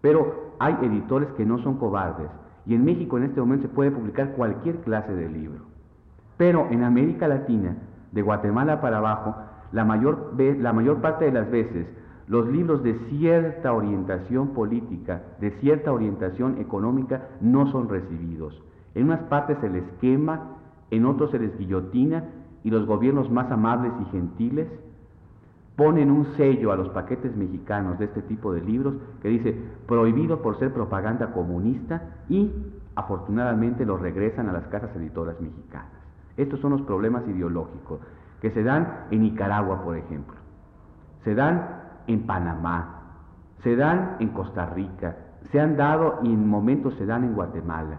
pero 0.00 0.54
hay 0.58 0.76
editores 0.82 1.28
que 1.32 1.44
no 1.44 1.58
son 1.58 1.76
cobardes, 1.76 2.30
y 2.68 2.74
en 2.74 2.84
México 2.84 3.16
en 3.16 3.24
este 3.24 3.40
momento 3.40 3.66
se 3.66 3.74
puede 3.74 3.90
publicar 3.90 4.32
cualquier 4.32 4.76
clase 4.82 5.12
de 5.12 5.28
libro. 5.28 5.64
Pero 6.36 6.68
en 6.70 6.84
América 6.84 7.26
Latina, 7.26 7.76
de 8.12 8.22
Guatemala 8.22 8.80
para 8.80 8.98
abajo, 8.98 9.34
la 9.72 9.84
mayor, 9.84 10.34
la 10.38 10.72
mayor 10.72 11.00
parte 11.00 11.24
de 11.24 11.32
las 11.32 11.50
veces 11.50 11.86
los 12.28 12.46
libros 12.46 12.82
de 12.82 12.94
cierta 13.08 13.72
orientación 13.72 14.48
política, 14.48 15.22
de 15.40 15.50
cierta 15.60 15.92
orientación 15.92 16.58
económica, 16.58 17.28
no 17.40 17.72
son 17.72 17.88
recibidos. 17.88 18.62
En 18.94 19.04
unas 19.04 19.20
partes 19.24 19.56
se 19.60 19.70
les 19.70 19.84
quema, 20.00 20.56
en 20.90 21.06
otros 21.06 21.30
se 21.30 21.38
les 21.38 21.56
guillotina 21.58 22.24
y 22.64 22.70
los 22.70 22.86
gobiernos 22.86 23.30
más 23.30 23.50
amables 23.50 23.92
y 24.02 24.04
gentiles 24.10 24.68
ponen 25.78 26.10
un 26.10 26.26
sello 26.36 26.72
a 26.72 26.76
los 26.76 26.88
paquetes 26.88 27.36
mexicanos 27.36 28.00
de 28.00 28.06
este 28.06 28.22
tipo 28.22 28.52
de 28.52 28.60
libros 28.60 28.94
que 29.22 29.28
dice 29.28 29.56
prohibido 29.86 30.42
por 30.42 30.58
ser 30.58 30.72
propaganda 30.72 31.30
comunista 31.30 32.02
y 32.28 32.50
afortunadamente 32.96 33.86
los 33.86 34.00
regresan 34.00 34.48
a 34.48 34.52
las 34.52 34.66
casas 34.66 34.90
editoras 34.96 35.40
mexicanas. 35.40 35.92
Estos 36.36 36.58
son 36.58 36.72
los 36.72 36.82
problemas 36.82 37.22
ideológicos 37.28 38.00
que 38.42 38.50
se 38.50 38.64
dan 38.64 39.04
en 39.12 39.22
Nicaragua, 39.22 39.84
por 39.84 39.96
ejemplo, 39.96 40.34
se 41.22 41.36
dan 41.36 41.68
en 42.08 42.26
Panamá, 42.26 43.02
se 43.62 43.76
dan 43.76 44.16
en 44.18 44.30
Costa 44.30 44.66
Rica, 44.66 45.16
se 45.52 45.60
han 45.60 45.76
dado 45.76 46.18
y 46.24 46.32
en 46.32 46.48
momentos 46.48 46.94
se 46.94 47.06
dan 47.06 47.22
en 47.22 47.34
Guatemala, 47.34 47.98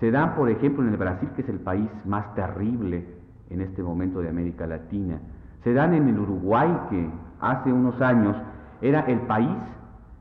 se 0.00 0.10
dan, 0.10 0.34
por 0.34 0.50
ejemplo, 0.50 0.82
en 0.82 0.90
el 0.90 0.96
Brasil, 0.96 1.28
que 1.36 1.42
es 1.42 1.48
el 1.48 1.60
país 1.60 1.88
más 2.04 2.34
terrible 2.34 3.06
en 3.50 3.60
este 3.60 3.84
momento 3.84 4.20
de 4.20 4.30
América 4.30 4.66
Latina, 4.66 5.20
se 5.64 5.72
dan 5.72 5.94
en 5.94 6.08
el 6.08 6.18
Uruguay, 6.18 6.76
que 6.90 7.08
hace 7.40 7.72
unos 7.72 8.00
años 8.00 8.36
era 8.80 9.00
el 9.00 9.20
país 9.20 9.56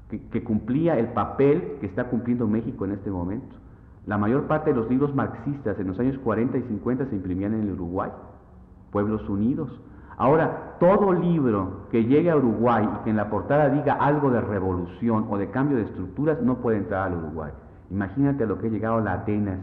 que, 0.09 0.43
cumplía 0.43 0.97
el 0.99 1.07
papel 1.07 1.77
que 1.79 1.85
está 1.85 2.05
cumpliendo 2.05 2.47
México 2.47 2.85
en 2.85 2.91
este 2.91 3.09
momento. 3.09 3.55
La 4.05 4.17
mayor 4.17 4.43
parte 4.47 4.71
de 4.71 4.75
los 4.75 4.89
libros 4.89 5.15
marxistas 5.15 5.79
en 5.79 5.87
los 5.87 5.99
años 5.99 6.17
40 6.19 6.57
y 6.57 6.63
50 6.63 7.05
se 7.05 7.15
imprimían 7.15 7.53
en 7.53 7.61
el 7.61 7.71
Uruguay, 7.71 8.11
Pueblos 8.91 9.27
Unidos. 9.29 9.69
Ahora, 10.17 10.75
todo 10.79 11.13
libro 11.13 11.87
que 11.89 12.03
llegue 12.03 12.29
a 12.29 12.35
Uruguay 12.35 12.87
y 12.93 13.03
que 13.03 13.09
en 13.09 13.17
la 13.17 13.29
portada 13.29 13.69
diga 13.69 13.93
algo 13.93 14.29
de 14.29 14.41
revolución 14.41 15.27
o 15.29 15.37
de 15.37 15.49
cambio 15.49 15.77
de 15.77 15.83
estructuras 15.83 16.41
no 16.41 16.57
puede 16.57 16.77
entrar 16.77 17.07
al 17.07 17.17
Uruguay. 17.17 17.51
Imagínate 17.89 18.43
a 18.43 18.47
lo 18.47 18.59
que 18.59 18.67
ha 18.67 18.71
llegado 18.71 18.99
la 18.99 19.13
Atenas, 19.13 19.59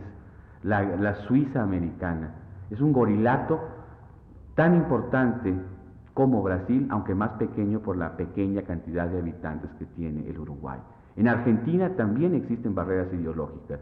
la, 0.62 0.82
la 0.82 1.14
Suiza 1.26 1.62
americana. 1.62 2.30
Es 2.70 2.80
un 2.80 2.92
gorilato 2.92 3.60
tan 4.58 4.74
importante 4.74 5.54
como 6.14 6.42
Brasil, 6.42 6.88
aunque 6.90 7.14
más 7.14 7.30
pequeño 7.38 7.78
por 7.78 7.96
la 7.96 8.16
pequeña 8.16 8.62
cantidad 8.62 9.06
de 9.06 9.20
habitantes 9.20 9.70
que 9.78 9.84
tiene 9.84 10.28
el 10.28 10.36
Uruguay. 10.36 10.80
En 11.14 11.28
Argentina 11.28 11.94
también 11.94 12.34
existen 12.34 12.74
barreras 12.74 13.06
ideológicas. 13.12 13.78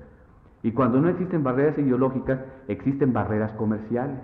Y 0.62 0.72
cuando 0.72 1.00
no 1.00 1.08
existen 1.08 1.42
barreras 1.42 1.78
ideológicas, 1.78 2.40
existen 2.68 3.14
barreras 3.14 3.52
comerciales. 3.52 4.18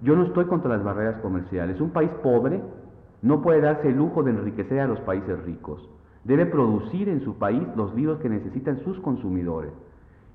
Yo 0.00 0.16
no 0.16 0.22
estoy 0.22 0.46
contra 0.46 0.70
las 0.70 0.82
barreras 0.82 1.18
comerciales. 1.20 1.78
Un 1.78 1.90
país 1.90 2.10
pobre 2.22 2.62
no 3.20 3.42
puede 3.42 3.60
darse 3.60 3.90
el 3.90 3.98
lujo 3.98 4.22
de 4.22 4.30
enriquecer 4.30 4.80
a 4.80 4.86
los 4.86 5.00
países 5.00 5.38
ricos. 5.44 5.86
Debe 6.24 6.46
producir 6.46 7.10
en 7.10 7.20
su 7.20 7.36
país 7.36 7.62
los 7.76 7.94
libros 7.94 8.18
que 8.20 8.30
necesitan 8.30 8.78
sus 8.82 8.98
consumidores. 9.00 9.72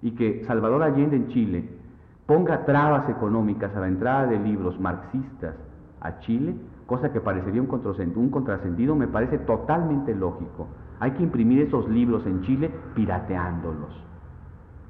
Y 0.04 0.12
que 0.12 0.44
Salvador 0.46 0.84
Allende 0.84 1.16
en 1.16 1.30
Chile 1.30 1.81
ponga 2.26 2.66
trabas 2.66 3.10
económicas 3.10 3.76
a 3.76 3.80
la 3.80 3.88
entrada 3.88 4.28
de 4.28 4.40
libros 4.40 4.80
marxistas 4.80 5.56
a 6.00 6.20
Chile, 6.20 6.56
cosa 6.86 7.12
que 7.12 7.22
parecería 7.22 7.62
un 7.62 8.30
contrasentido, 8.30 8.96
me 8.96 9.08
parece 9.08 9.38
totalmente 9.40 10.16
lógico. 10.16 10.68
Hay 11.00 11.12
que 11.12 11.24
imprimir 11.24 11.62
esos 11.62 11.88
libros 11.90 12.26
en 12.26 12.42
Chile 12.42 12.72
pirateándolos. 12.96 13.92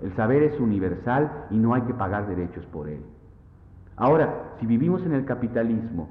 El 0.01 0.15
saber 0.15 0.43
es 0.43 0.59
universal 0.59 1.45
y 1.51 1.57
no 1.57 1.73
hay 1.73 1.83
que 1.83 1.93
pagar 1.93 2.27
derechos 2.27 2.65
por 2.67 2.89
él. 2.89 3.01
Ahora, 3.97 4.53
si 4.59 4.65
vivimos 4.65 5.05
en 5.05 5.13
el 5.13 5.25
capitalismo, 5.25 6.09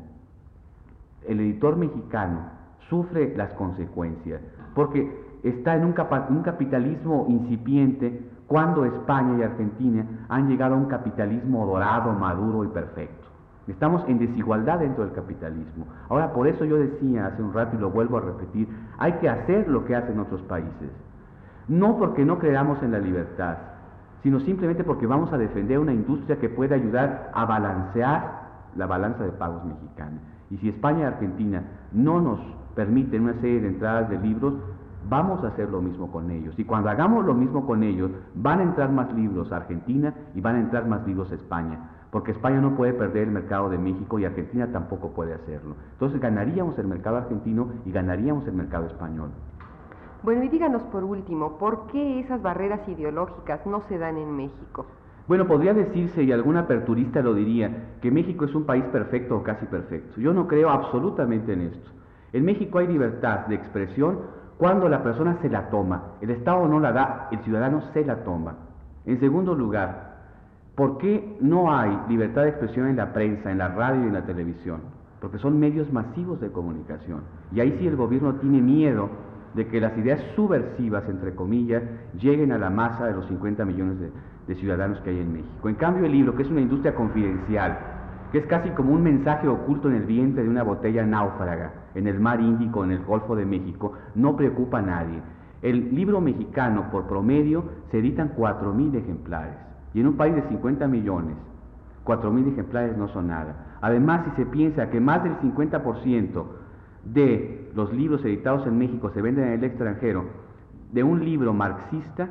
el 1.27 1.41
editor 1.41 1.77
mexicano 1.77 2.41
sufre 2.89 3.35
las 3.37 3.53
consecuencias, 3.55 4.41
porque 4.75 5.11
está 5.43 5.75
en 5.75 5.85
un, 5.85 5.95
un 6.29 6.43
capitalismo 6.43 7.27
incipiente 7.29 8.30
cuando 8.51 8.85
España 8.85 9.39
y 9.39 9.43
Argentina 9.45 10.05
han 10.29 10.49
llegado 10.49 10.75
a 10.75 10.77
un 10.77 10.87
capitalismo 10.87 11.65
dorado, 11.67 12.13
maduro 12.15 12.65
y 12.65 12.67
perfecto. 12.67 13.29
Estamos 13.69 14.03
en 14.09 14.19
desigualdad 14.19 14.81
dentro 14.81 15.05
del 15.05 15.15
capitalismo. 15.15 15.87
Ahora, 16.09 16.33
por 16.33 16.49
eso 16.49 16.65
yo 16.65 16.77
decía 16.77 17.27
hace 17.27 17.45
un 17.45 17.53
rato 17.53 17.77
y 17.77 17.79
lo 17.79 17.91
vuelvo 17.91 18.17
a 18.17 18.23
repetir, 18.23 18.67
hay 18.99 19.13
que 19.21 19.29
hacer 19.29 19.69
lo 19.69 19.85
que 19.85 19.95
hacen 19.95 20.19
otros 20.19 20.43
países. 20.43 20.91
No 21.69 21.97
porque 21.97 22.25
no 22.25 22.41
creamos 22.41 22.83
en 22.83 22.91
la 22.91 22.99
libertad, 22.99 23.57
sino 24.25 24.41
simplemente 24.41 24.83
porque 24.83 25.07
vamos 25.07 25.33
a 25.33 25.39
defender 25.39 25.79
una 25.79 25.93
industria 25.93 26.41
que 26.41 26.49
puede 26.49 26.75
ayudar 26.75 27.31
a 27.33 27.45
balancear 27.45 28.49
la 28.75 28.87
balanza 28.87 29.23
de 29.23 29.31
pagos 29.31 29.65
mexicana. 29.65 30.19
Y 30.51 30.57
si 30.57 30.71
España 30.71 31.03
y 31.03 31.05
Argentina 31.05 31.63
no 31.93 32.21
nos 32.21 32.41
permiten 32.75 33.23
una 33.23 33.35
serie 33.35 33.61
de 33.61 33.69
entradas 33.69 34.11
de 34.11 34.19
libros, 34.19 34.55
Vamos 35.09 35.43
a 35.45 35.49
hacer 35.49 35.71
lo 35.71 35.81
mismo 35.81 36.11
con 36.11 36.31
ellos. 36.31 36.59
Y 36.59 36.65
cuando 36.65 36.91
hagamos 36.91 37.25
lo 37.25 37.35
mismo 37.35 37.67
con 37.67 37.83
ellos, 37.83 38.11
van 38.35 38.61
a 38.61 38.63
entrar 38.63 38.93
más 38.93 39.13
libros 39.13 39.51
a 39.53 39.57
Argentina 39.57 40.15
y 40.35 40.41
van 40.41 40.57
a 40.57 40.61
entrar 40.61 40.87
más 40.87 41.07
libros 41.07 41.33
a 41.33 41.35
España. 41.35 41.91
Porque 42.11 42.33
España 42.33 42.61
no 42.61 42.77
puede 42.77 42.93
perder 42.93 43.29
el 43.29 43.31
mercado 43.31 43.71
de 43.71 43.79
México 43.79 44.19
y 44.19 44.25
Argentina 44.25 44.69
tampoco 44.73 45.11
puede 45.11 45.35
hacerlo. 45.35 45.77
Entonces 45.93 46.21
ganaríamos 46.21 46.79
el 46.79 46.87
mercado 46.87 47.19
argentino 47.19 47.69
y 47.85 47.93
ganaríamos 47.93 48.47
el 48.47 48.55
mercado 48.55 48.87
español. 48.87 49.31
Bueno, 50.23 50.43
y 50.43 50.49
díganos 50.49 50.83
por 50.85 51.03
último, 51.03 51.57
¿por 51.57 51.87
qué 51.87 52.21
esas 52.21 52.43
barreras 52.43 52.87
ideológicas 52.89 53.65
no 53.65 53.81
se 53.89 53.97
dan 53.97 54.19
en 54.19 54.37
México? 54.37 54.85
Bueno, 55.27 55.47
podría 55.47 55.73
decirse, 55.73 56.23
y 56.25 56.33
algún 56.33 56.57
aperturista 56.57 57.23
lo 57.23 57.35
diría, 57.35 57.95
que 58.03 58.11
México 58.11 58.45
es 58.45 58.55
un 58.55 58.65
país 58.65 58.85
perfecto 58.87 59.37
o 59.37 59.43
casi 59.43 59.65
perfecto. 59.65 60.21
Yo 60.21 60.35
no 60.35 60.47
creo 60.47 60.69
absolutamente 60.69 61.53
en 61.53 61.61
esto. 61.63 61.91
En 62.33 62.45
México 62.45 62.79
hay 62.79 62.89
libertad 62.89 63.47
de 63.47 63.55
expresión 63.55 64.19
cuando 64.61 64.91
la 64.91 65.03
persona 65.03 65.39
se 65.41 65.49
la 65.49 65.71
toma, 65.71 66.03
el 66.21 66.29
Estado 66.29 66.69
no 66.69 66.81
la 66.81 66.93
da, 66.93 67.29
el 67.33 67.39
ciudadano 67.39 67.81
se 67.95 68.05
la 68.05 68.17
toma. 68.17 68.57
En 69.07 69.19
segundo 69.19 69.55
lugar, 69.55 70.17
¿por 70.75 70.99
qué 70.99 71.39
no 71.41 71.75
hay 71.75 71.99
libertad 72.11 72.43
de 72.43 72.51
expresión 72.51 72.87
en 72.87 72.97
la 72.97 73.15
prensa, 73.15 73.51
en 73.51 73.57
la 73.57 73.69
radio 73.69 74.05
y 74.05 74.09
en 74.09 74.13
la 74.13 74.27
televisión? 74.27 74.83
Porque 75.19 75.39
son 75.39 75.59
medios 75.59 75.91
masivos 75.91 76.43
de 76.43 76.53
comunicación. 76.53 77.23
Y 77.53 77.61
ahí 77.61 77.75
sí 77.79 77.87
el 77.87 77.97
gobierno 77.97 78.35
tiene 78.35 78.61
miedo 78.61 79.09
de 79.55 79.67
que 79.67 79.81
las 79.81 79.97
ideas 79.97 80.21
subversivas, 80.37 81.09
entre 81.09 81.35
comillas, 81.35 81.83
lleguen 82.21 82.53
a 82.53 82.59
la 82.59 82.69
masa 82.69 83.07
de 83.07 83.15
los 83.15 83.27
50 83.29 83.65
millones 83.65 83.99
de, 83.99 84.13
de 84.47 84.55
ciudadanos 84.57 85.01
que 85.01 85.09
hay 85.09 85.21
en 85.21 85.33
México. 85.33 85.71
En 85.71 85.77
cambio, 85.77 86.05
el 86.05 86.13
libro, 86.13 86.37
que 86.37 86.43
es 86.43 86.51
una 86.51 86.61
industria 86.61 86.95
confidencial, 86.95 87.79
que 88.31 88.39
es 88.39 88.47
casi 88.47 88.71
como 88.71 88.93
un 88.93 89.03
mensaje 89.03 89.49
oculto 89.49 89.89
en 89.89 89.97
el 89.97 90.05
vientre 90.05 90.43
de 90.43 90.49
una 90.49 90.63
botella 90.63 91.05
náufraga 91.05 91.73
en 91.95 92.07
el 92.07 92.21
mar 92.21 92.41
Índico, 92.41 92.85
en 92.85 92.93
el 92.93 93.05
Golfo 93.05 93.35
de 93.37 93.45
México, 93.45 93.93
no 94.15 94.37
preocupa 94.37 94.79
a 94.79 94.83
nadie. 94.83 95.21
El 95.63 95.95
libro 95.95 96.21
mexicano, 96.21 96.91
por 96.91 97.07
promedio, 97.07 97.65
se 97.91 97.99
editan 97.99 98.35
4.000 98.37 98.97
ejemplares. 98.97 99.57
Y 99.93 100.01
en 100.01 100.07
un 100.07 100.17
país 100.17 100.35
de 100.35 100.43
50 100.49 100.87
millones, 100.87 101.37
4.000 102.05 102.53
ejemplares 102.53 102.97
no 102.97 103.09
son 103.09 103.29
nada. 103.29 103.77
Además, 103.81 104.23
si 104.25 104.43
se 104.43 104.47
piensa 104.47 104.91
que 104.91 105.01
más 105.01 105.23
del 105.25 105.37
50% 105.41 106.45
de 107.05 107.71
los 107.75 107.93
libros 107.93 108.25
editados 108.25 108.67
en 108.67 108.79
México 108.79 109.11
se 109.11 109.23
venden 109.23 109.49
en 109.49 109.53
el 109.55 109.65
extranjero, 109.65 110.25
de 110.93 111.03
un 111.03 111.25
libro 111.25 111.53
marxista, 111.53 112.29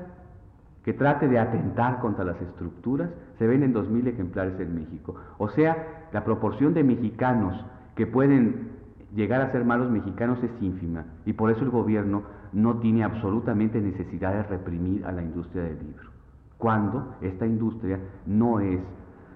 que 0.84 0.94
trate 0.94 1.28
de 1.28 1.40
atentar 1.40 2.00
contra 2.00 2.24
las 2.24 2.40
estructuras, 2.42 3.10
se 3.38 3.48
venden 3.48 3.74
2.000 3.74 4.08
ejemplares 4.08 4.60
en 4.60 4.76
México. 4.76 5.16
O 5.38 5.50
sea, 5.50 6.08
la 6.12 6.24
proporción 6.24 6.74
de 6.74 6.84
mexicanos 6.84 7.54
que 7.96 8.08
pueden 8.08 8.70
llegar 9.14 9.42
a 9.42 9.52
ser 9.52 9.66
malos 9.66 9.90
mexicanos 9.90 10.42
es 10.44 10.52
ínfima 10.62 11.06
y 11.26 11.34
por 11.34 11.52
eso 11.52 11.64
el 11.64 11.70
gobierno 11.70 12.24
no 12.54 12.78
tiene 12.78 13.04
absolutamente 13.04 13.82
necesidad 13.82 14.34
de 14.34 14.44
reprimir 14.44 15.06
a 15.06 15.12
la 15.12 15.22
industria 15.22 15.64
del 15.64 15.80
libro, 15.80 16.10
cuando 16.58 17.16
esta 17.22 17.46
industria 17.46 18.00
no 18.26 18.60
es 18.60 18.80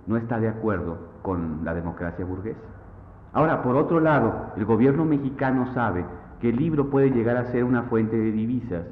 no 0.06 0.18
está 0.18 0.40
de 0.40 0.50
acuerdo 0.50 0.98
con 1.22 1.64
la 1.64 1.74
democracia 1.74 2.26
burguesa. 2.26 2.60
Ahora, 3.32 3.64
por 3.64 3.76
otro 3.78 4.00
lado, 4.00 4.52
el 4.58 4.66
gobierno 4.66 5.06
mexicano 5.06 5.74
sabe 5.74 6.06
que 6.42 6.50
el 6.50 6.58
libro 6.58 6.90
puede 6.90 7.10
llegar 7.10 7.38
a 7.38 7.52
ser 7.52 7.64
una 7.64 7.84
fuente 7.84 8.18
de 8.18 8.32
divisas 8.32 8.84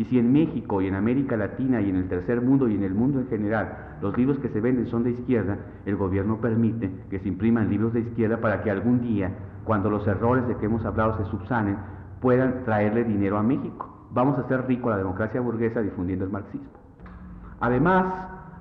y 0.00 0.04
si 0.06 0.18
en 0.18 0.32
México 0.32 0.80
y 0.80 0.86
en 0.86 0.94
América 0.94 1.36
Latina 1.36 1.82
y 1.82 1.90
en 1.90 1.96
el 1.96 2.08
tercer 2.08 2.40
mundo 2.40 2.66
y 2.68 2.74
en 2.74 2.84
el 2.84 2.94
mundo 2.94 3.20
en 3.20 3.28
general 3.28 3.98
los 4.00 4.16
libros 4.16 4.38
que 4.38 4.48
se 4.48 4.58
venden 4.58 4.86
son 4.86 5.04
de 5.04 5.10
izquierda, 5.10 5.58
el 5.84 5.96
gobierno 5.96 6.40
permite 6.40 6.90
que 7.10 7.18
se 7.18 7.28
impriman 7.28 7.68
libros 7.68 7.92
de 7.92 8.00
izquierda 8.00 8.40
para 8.40 8.62
que 8.62 8.70
algún 8.70 9.02
día, 9.02 9.30
cuando 9.64 9.90
los 9.90 10.06
errores 10.06 10.48
de 10.48 10.56
que 10.56 10.64
hemos 10.64 10.86
hablado 10.86 11.18
se 11.18 11.30
subsanen, 11.30 11.76
puedan 12.22 12.64
traerle 12.64 13.04
dinero 13.04 13.36
a 13.36 13.42
México. 13.42 14.08
Vamos 14.10 14.38
a 14.38 14.40
hacer 14.40 14.66
rico 14.66 14.88
a 14.88 14.92
la 14.92 14.96
democracia 14.96 15.42
burguesa 15.42 15.82
difundiendo 15.82 16.24
el 16.24 16.30
marxismo. 16.30 16.70
Además, 17.60 18.06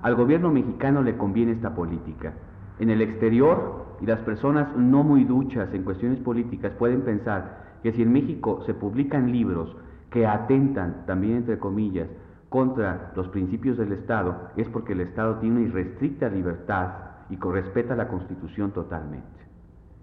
al 0.02 0.16
gobierno 0.16 0.52
mexicano 0.52 1.04
le 1.04 1.16
conviene 1.16 1.54
esta 1.54 1.74
política. 1.74 2.34
En 2.80 2.90
el 2.90 3.02
exterior, 3.02 3.96
y 4.02 4.06
las 4.06 4.20
personas 4.20 4.76
no 4.76 5.04
muy 5.04 5.24
duchas 5.24 5.74
en 5.74 5.84
cuestiones 5.84 6.20
políticas 6.20 6.74
pueden 6.74 7.04
pensar 7.04 7.80
que 7.82 7.94
si 7.94 8.02
en 8.02 8.12
México 8.12 8.62
se 8.66 8.74
publican 8.74 9.32
libros 9.32 9.74
que 10.12 10.26
atentan, 10.26 11.06
también 11.06 11.38
entre 11.38 11.60
comillas, 11.60 12.08
contra 12.50 13.12
los 13.16 13.28
principios 13.30 13.78
del 13.78 13.92
Estado, 13.92 14.50
es 14.58 14.68
porque 14.70 14.94
el 14.94 15.02
Estado 15.02 15.36
tiene 15.36 15.58
una 15.58 15.68
irrestricta 15.68 16.30
libertad 16.30 16.90
y 17.30 17.38
respeta 17.38 17.96
la 17.96 18.08
Constitución 18.08 18.72
totalmente. 18.72 19.28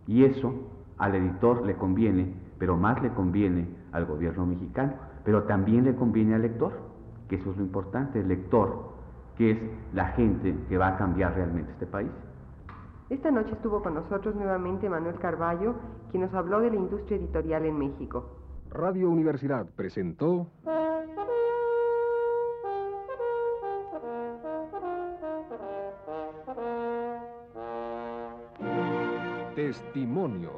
Y 0.07 0.25
eso 0.25 0.55
al 0.99 1.15
editor 1.17 1.67
le 1.67 1.75
conviene, 1.75 2.35
pero 2.59 2.77
más 2.77 3.03
le 3.03 3.11
conviene 3.11 3.69
al 3.93 4.07
gobierno 4.07 4.47
mexicano, 4.47 4.93
pero 5.25 5.43
también 5.43 5.85
le 5.85 5.97
conviene 5.97 6.37
al 6.37 6.43
lector, 6.43 6.73
que 7.29 7.37
eso 7.37 7.51
es 7.51 7.57
lo 7.57 7.65
importante, 7.65 8.21
el 8.21 8.29
lector 8.29 8.95
que 9.37 9.51
es 9.51 9.59
la 9.93 10.07
gente 10.09 10.57
que 10.69 10.79
va 10.79 10.89
a 10.89 10.97
cambiar 10.97 11.35
realmente 11.35 11.73
este 11.73 11.87
país. 11.87 12.11
Esta 13.11 13.31
noche 13.31 13.53
estuvo 13.53 13.83
con 13.83 13.95
nosotros 13.95 14.35
nuevamente 14.35 14.89
Manuel 14.89 15.17
Carballo, 15.17 15.75
quien 16.11 16.23
nos 16.23 16.35
habló 16.35 16.61
de 16.61 16.71
la 16.71 16.77
industria 16.77 17.19
editorial 17.19 17.65
en 17.65 17.79
México. 17.79 18.25
Radio 18.77 19.09
Universidad 19.09 19.65
presentó 19.75 20.49
Testimonios. 29.55 30.53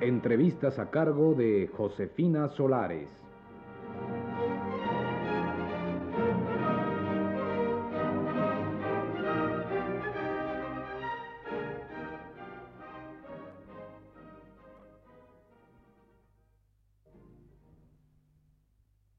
Entrevistas 0.00 0.78
a 0.78 0.90
cargo 0.90 1.34
de 1.34 1.68
Josefina 1.76 2.48
Solares. 2.50 3.27